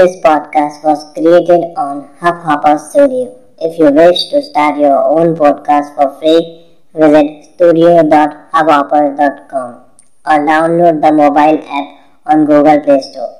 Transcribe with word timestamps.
This 0.00 0.16
podcast 0.24 0.80
was 0.82 1.04
created 1.12 1.76
on 1.76 2.08
Hubhopper 2.20 2.80
Studio. 2.80 3.36
If 3.60 3.78
you 3.78 3.90
wish 3.90 4.30
to 4.30 4.40
start 4.40 4.78
your 4.78 4.96
own 4.96 5.36
podcast 5.36 5.94
for 5.94 6.18
free, 6.18 6.64
visit 6.94 7.44
studio.hubhopper.com 7.52 9.84
or 10.24 10.38
download 10.48 11.02
the 11.02 11.12
mobile 11.12 11.60
app 11.80 11.88
on 12.24 12.46
Google 12.46 12.80
Play 12.80 13.02
Store. 13.02 13.36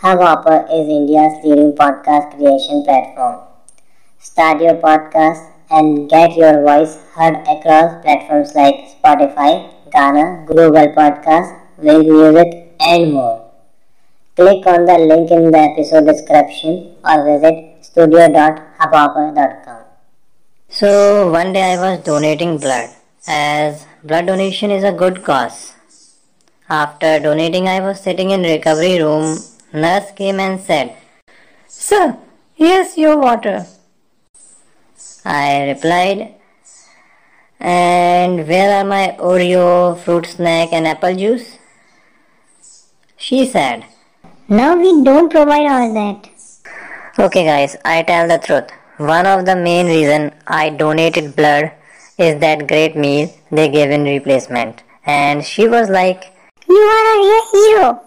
Hubhopper 0.00 0.64
is 0.72 0.88
India's 0.88 1.44
leading 1.44 1.74
podcast 1.74 2.34
creation 2.34 2.82
platform. 2.82 3.40
Start 4.18 4.62
your 4.62 4.76
podcast 4.76 5.50
and 5.68 6.08
get 6.08 6.34
your 6.34 6.62
voice 6.62 6.96
heard 7.12 7.36
across 7.46 8.02
platforms 8.02 8.54
like 8.54 8.88
Spotify, 8.96 9.68
Gaana, 9.90 10.46
Google 10.46 10.88
Podcast, 10.96 11.54
Wynk 11.78 12.08
Music, 12.08 12.72
and 12.80 13.12
more. 13.12 13.43
Click 14.36 14.66
on 14.66 14.84
the 14.84 14.98
link 14.98 15.30
in 15.30 15.52
the 15.52 15.58
episode 15.58 16.06
description 16.06 16.96
or 17.04 17.24
visit 17.24 17.76
studio.hubhopper.com. 17.82 19.84
So 20.68 21.30
one 21.30 21.52
day 21.52 21.74
I 21.74 21.80
was 21.80 22.02
donating 22.02 22.58
blood 22.58 22.90
as 23.28 23.86
blood 24.02 24.26
donation 24.26 24.72
is 24.72 24.82
a 24.82 24.90
good 24.90 25.22
cause. 25.22 25.74
After 26.68 27.20
donating 27.20 27.68
I 27.68 27.78
was 27.78 28.00
sitting 28.00 28.32
in 28.32 28.42
recovery 28.42 29.00
room. 29.00 29.38
Nurse 29.72 30.10
came 30.10 30.40
and 30.40 30.60
said, 30.60 30.96
Sir, 31.68 32.16
here's 32.54 32.98
your 32.98 33.16
water. 33.16 33.66
I 35.24 35.68
replied, 35.68 36.34
And 37.60 38.48
where 38.48 38.80
are 38.80 38.84
my 38.84 39.16
Oreo, 39.20 39.96
fruit 39.96 40.26
snack 40.26 40.72
and 40.72 40.88
apple 40.88 41.14
juice? 41.14 41.56
She 43.16 43.46
said, 43.46 43.84
Now 44.48 44.76
we 44.76 45.02
don't 45.02 45.30
provide 45.30 45.66
all 45.66 45.94
that. 45.94 46.28
Okay 47.18 47.44
guys, 47.44 47.76
I 47.84 48.02
tell 48.02 48.28
the 48.28 48.38
truth. 48.38 48.70
One 48.98 49.26
of 49.26 49.46
the 49.46 49.56
main 49.56 49.86
reason 49.86 50.32
I 50.46 50.68
donated 50.68 51.34
blood 51.34 51.72
is 52.18 52.38
that 52.40 52.68
great 52.68 52.94
meal 52.94 53.32
they 53.50 53.68
gave 53.70 53.90
in 53.90 54.04
replacement. 54.04 54.82
And 55.06 55.42
she 55.44 55.66
was 55.66 55.88
like, 55.88 56.32
You 56.68 56.76
are 56.76 57.06
a 57.14 57.18
real 57.24 57.44
hero. 57.52 58.00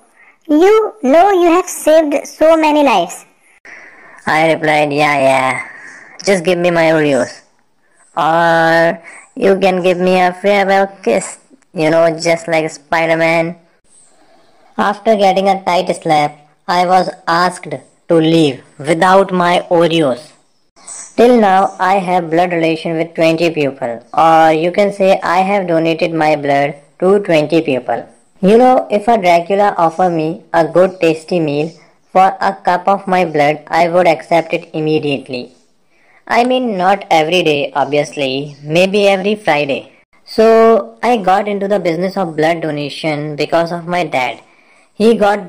You 0.48 0.94
know 1.02 1.32
you 1.32 1.48
have 1.52 1.68
saved 1.68 2.28
so 2.28 2.56
many 2.56 2.84
lives. 2.84 3.26
I 4.28 4.54
replied, 4.54 4.94
yeah, 4.94 5.18
yeah, 5.18 5.70
just 6.24 6.44
give 6.44 6.60
me 6.60 6.70
my 6.70 6.92
Oreos. 6.92 7.42
Or 8.16 9.02
you 9.36 9.58
can 9.60 9.82
give 9.82 9.98
me 9.98 10.20
a 10.20 10.34
farewell 10.34 10.88
kiss, 11.02 11.40
you 11.74 11.90
know, 11.90 12.18
just 12.20 12.48
like 12.48 12.70
Spider-Man. 12.70 13.56
After 14.80 15.16
getting 15.16 15.50
a 15.50 15.64
tight 15.64 15.92
slap, 15.96 16.38
I 16.68 16.86
was 16.86 17.10
asked 17.28 17.74
to 18.10 18.16
leave 18.16 18.64
without 18.78 19.32
my 19.32 19.66
Oreos. 19.72 20.34
Till 21.16 21.42
now, 21.42 21.76
I 21.80 21.96
have 21.96 22.30
blood 22.30 22.52
relation 22.52 22.96
with 22.96 23.16
20 23.16 23.50
people, 23.56 24.06
or 24.14 24.52
you 24.52 24.72
can 24.72 24.94
say 24.94 25.20
I 25.24 25.40
have 25.40 25.66
donated 25.68 26.14
my 26.14 26.36
blood 26.36 26.76
to 27.00 27.18
20 27.18 27.64
people. 27.64 28.08
You 28.40 28.60
know, 28.60 28.88
if 28.92 29.08
a 29.08 29.18
Dracula 29.18 29.74
offer 29.80 30.12
me 30.12 30.44
a 30.54 30.68
good 30.68 31.00
tasty 31.02 31.40
meal 31.40 31.72
for 32.12 32.38
a 32.40 32.54
cup 32.54 32.88
of 32.88 33.08
my 33.08 33.26
blood, 33.26 33.64
I 33.66 33.90
would 33.90 34.08
accept 34.08 34.54
it 34.54 34.70
immediately. 34.76 35.54
I 36.28 36.44
mean, 36.44 36.78
not 36.78 37.04
every 37.10 37.42
day, 37.42 37.72
obviously, 37.74 38.56
maybe 38.62 39.08
every 39.08 39.34
Friday. 39.34 39.94
So, 40.24 41.00
I 41.02 41.18
got 41.18 41.48
into 41.48 41.68
the 41.68 41.80
business 41.80 42.16
of 42.16 42.36
blood 42.36 42.62
donation 42.62 43.36
because 43.36 43.72
of 43.72 43.88
my 43.88 44.04
dad. 44.04 44.42
He 45.00 45.14
got 45.14 45.40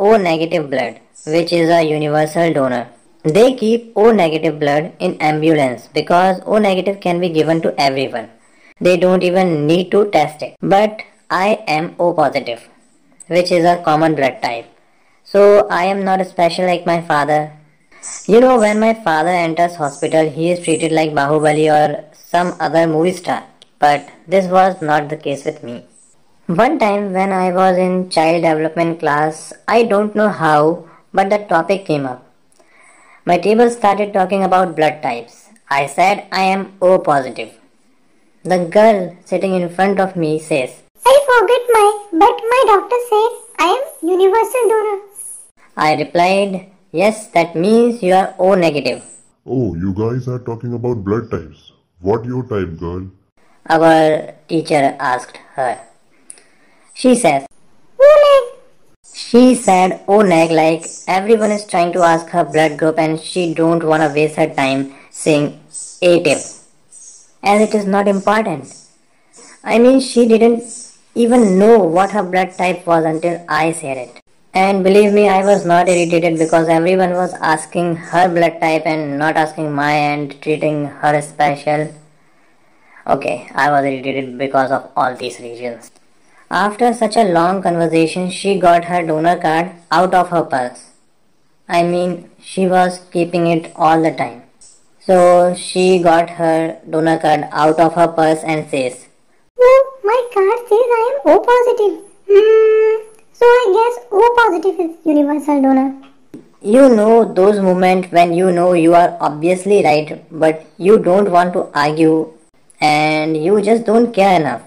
O 0.00 0.16
negative 0.16 0.70
blood, 0.70 0.98
which 1.24 1.52
is 1.52 1.68
a 1.70 1.82
universal 1.84 2.52
donor. 2.52 2.88
They 3.22 3.54
keep 3.54 3.92
O 3.94 4.10
negative 4.10 4.58
blood 4.58 4.92
in 4.98 5.16
ambulance 5.20 5.88
because 5.94 6.40
O 6.46 6.58
negative 6.58 6.98
can 6.98 7.20
be 7.20 7.28
given 7.28 7.60
to 7.62 7.72
everyone. 7.80 8.28
They 8.80 8.96
don't 8.96 9.22
even 9.22 9.68
need 9.68 9.92
to 9.92 10.10
test 10.10 10.42
it. 10.42 10.56
But 10.60 11.02
I 11.30 11.62
am 11.68 11.94
O 12.00 12.12
positive, 12.12 12.68
which 13.28 13.52
is 13.52 13.64
a 13.64 13.80
common 13.84 14.16
blood 14.16 14.42
type. 14.42 14.66
So 15.22 15.68
I 15.68 15.84
am 15.84 16.04
not 16.04 16.26
special 16.26 16.66
like 16.66 16.84
my 16.84 17.00
father. 17.00 17.52
You 18.26 18.40
know, 18.40 18.58
when 18.58 18.80
my 18.80 18.94
father 18.94 19.28
enters 19.28 19.76
hospital, 19.76 20.28
he 20.28 20.50
is 20.50 20.64
treated 20.64 20.90
like 20.90 21.12
Bahubali 21.12 21.68
or 21.70 22.04
some 22.14 22.56
other 22.58 22.88
movie 22.88 23.12
star. 23.12 23.44
But 23.78 24.08
this 24.26 24.46
was 24.48 24.82
not 24.82 25.08
the 25.08 25.16
case 25.16 25.44
with 25.44 25.62
me. 25.62 25.84
One 26.48 26.78
time 26.78 27.12
when 27.12 27.30
I 27.30 27.52
was 27.52 27.76
in 27.76 28.08
child 28.08 28.42
development 28.42 29.00
class, 29.00 29.52
I 29.68 29.82
don't 29.82 30.14
know 30.14 30.30
how, 30.30 30.88
but 31.12 31.28
the 31.28 31.36
topic 31.40 31.84
came 31.84 32.06
up. 32.06 32.24
My 33.26 33.36
table 33.36 33.68
started 33.68 34.14
talking 34.14 34.42
about 34.42 34.74
blood 34.74 35.02
types. 35.02 35.50
I 35.68 35.84
said 35.84 36.26
I 36.32 36.44
am 36.44 36.72
O 36.80 37.00
positive. 37.00 37.52
The 38.44 38.64
girl 38.64 39.14
sitting 39.26 39.52
in 39.52 39.68
front 39.68 40.00
of 40.00 40.16
me 40.16 40.38
says, 40.38 40.70
I 41.04 41.16
forget 41.28 41.60
my, 41.70 41.86
but 42.12 42.40
my 42.52 42.62
doctor 42.66 42.96
said 43.10 43.32
I 43.58 43.68
am 43.76 44.08
universal 44.08 44.68
donor. 44.70 45.02
I 45.76 45.96
replied, 45.96 46.70
Yes, 46.92 47.26
that 47.32 47.54
means 47.56 48.02
you 48.02 48.14
are 48.14 48.34
O 48.38 48.54
negative. 48.54 49.04
Oh, 49.44 49.74
you 49.74 49.92
guys 49.92 50.26
are 50.28 50.38
talking 50.38 50.72
about 50.72 51.04
blood 51.04 51.30
types. 51.30 51.72
What 52.00 52.24
your 52.24 52.42
type, 52.44 52.78
girl? 52.78 53.10
Our 53.68 54.32
teacher 54.48 54.96
asked 54.98 55.36
her. 55.56 55.87
She 57.00 57.14
says, 57.14 57.46
O 58.00 58.56
She 59.14 59.54
said 59.54 60.00
O 60.08 60.22
neg 60.22 60.50
like 60.50 60.84
everyone 61.06 61.52
is 61.52 61.64
trying 61.64 61.92
to 61.92 62.02
ask 62.02 62.26
her 62.30 62.42
blood 62.42 62.76
group 62.76 62.98
and 62.98 63.20
she 63.20 63.54
don't 63.54 63.84
wanna 63.84 64.08
waste 64.12 64.34
her 64.34 64.52
time 64.52 64.94
saying 65.08 65.60
A 66.02 66.20
tip. 66.24 66.38
As 67.44 67.60
it 67.66 67.72
is 67.72 67.86
not 67.86 68.08
important. 68.08 68.74
I 69.62 69.78
mean 69.78 70.00
she 70.00 70.26
didn't 70.26 70.64
even 71.14 71.56
know 71.56 71.78
what 71.78 72.10
her 72.10 72.24
blood 72.24 72.58
type 72.58 72.84
was 72.84 73.04
until 73.04 73.44
I 73.48 73.70
said 73.70 73.98
it. 73.98 74.20
And 74.52 74.82
believe 74.82 75.12
me, 75.12 75.28
I 75.28 75.44
was 75.44 75.64
not 75.64 75.88
irritated 75.88 76.36
because 76.36 76.68
everyone 76.68 77.12
was 77.12 77.32
asking 77.34 77.94
her 78.10 78.28
blood 78.28 78.60
type 78.60 78.86
and 78.86 79.16
not 79.16 79.36
asking 79.36 79.70
my 79.72 79.92
and 79.92 80.34
treating 80.42 80.86
her 80.86 81.22
special. 81.22 81.94
Okay, 83.06 83.48
I 83.54 83.70
was 83.70 83.84
irritated 83.84 84.36
because 84.36 84.72
of 84.72 84.90
all 84.96 85.14
these 85.14 85.38
reasons. 85.38 85.92
After 86.50 86.94
such 86.94 87.16
a 87.16 87.24
long 87.24 87.62
conversation, 87.62 88.30
she 88.30 88.58
got 88.58 88.86
her 88.86 89.06
donor 89.06 89.36
card 89.36 89.72
out 89.90 90.14
of 90.14 90.30
her 90.30 90.42
purse. 90.42 90.92
I 91.68 91.82
mean, 91.82 92.30
she 92.40 92.66
was 92.66 93.00
keeping 93.12 93.46
it 93.48 93.70
all 93.76 94.00
the 94.02 94.12
time. 94.12 94.44
So 94.98 95.54
she 95.54 95.98
got 95.98 96.30
her 96.30 96.78
donor 96.88 97.18
card 97.18 97.48
out 97.52 97.78
of 97.78 97.94
her 97.94 98.08
purse 98.08 98.42
and 98.44 98.68
says, 98.70 99.08
Oh, 99.60 100.00
my 100.02 100.20
card 100.32 100.58
says 100.68 100.88
I 100.96 101.02
am 101.10 101.32
O 101.32 101.38
positive. 101.50 102.04
Hmm. 102.30 103.18
So 103.32 103.44
I 103.44 103.64
guess 103.76 104.06
O 104.10 104.34
positive 104.38 104.80
is 104.80 104.96
universal 105.04 105.60
donor. 105.60 105.94
You 106.62 106.88
know 106.88 107.30
those 107.30 107.60
moments 107.60 108.10
when 108.10 108.32
you 108.32 108.52
know 108.52 108.72
you 108.72 108.94
are 108.94 109.18
obviously 109.20 109.84
right, 109.84 110.24
but 110.30 110.66
you 110.78 110.98
don't 110.98 111.30
want 111.30 111.52
to 111.52 111.68
argue 111.74 112.32
and 112.80 113.36
you 113.36 113.60
just 113.60 113.84
don't 113.84 114.12
care 114.12 114.40
enough. 114.40 114.62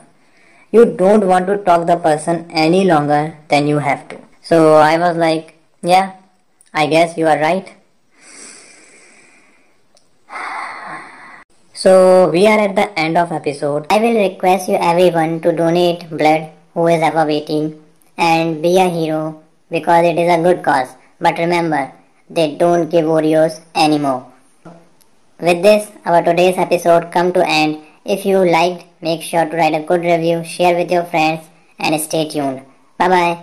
You 0.72 0.86
don't 0.86 1.28
want 1.28 1.48
to 1.48 1.58
talk 1.58 1.86
the 1.86 1.98
person 1.98 2.50
any 2.50 2.86
longer 2.86 3.38
than 3.50 3.68
you 3.68 3.80
have 3.80 4.08
to. 4.08 4.18
So 4.42 4.76
I 4.78 4.98
was 4.98 5.18
like, 5.18 5.56
yeah, 5.84 6.14
I 6.74 6.88
guess 6.88 7.18
you 7.18 7.28
are 7.28 7.40
right. 7.40 7.74
So 11.74 12.30
we 12.30 12.46
are 12.46 12.60
at 12.60 12.76
the 12.76 12.88
end 12.98 13.18
of 13.18 13.32
episode. 13.32 13.88
I 13.90 13.98
will 13.98 14.16
request 14.16 14.70
you 14.70 14.76
everyone 14.76 15.42
to 15.42 15.52
donate 15.52 16.10
blood 16.10 16.52
who 16.76 16.88
is 16.88 17.02
ever 17.02 17.26
waiting 17.26 17.84
and 18.18 18.62
be 18.62 18.78
a 18.78 18.88
hero 18.88 19.42
because 19.70 20.06
it 20.06 20.20
is 20.20 20.32
a 20.32 20.44
good 20.44 20.64
cause. 20.64 20.90
But 21.20 21.40
remember, 21.40 21.92
they 22.30 22.56
don't 22.56 22.90
give 22.90 23.06
Oreos 23.06 23.62
anymore. 23.74 24.32
With 25.40 25.64
this, 25.64 25.90
our 26.06 26.22
today's 26.24 26.58
episode 26.58 27.12
come 27.12 27.34
to 27.34 27.44
end. 27.48 27.84
If 28.06 28.28
you 28.28 28.38
liked, 28.46 28.86
make 29.02 29.22
sure 29.22 29.46
to 29.46 29.56
write 29.56 29.74
a 29.74 29.84
good 29.84 30.02
review, 30.02 30.44
share 30.44 30.76
with 30.78 30.92
your 30.92 31.06
friends 31.06 31.48
and 31.80 32.00
stay 32.00 32.28
tuned. 32.28 32.62
Bye 32.98 33.10
bye. 33.10 33.40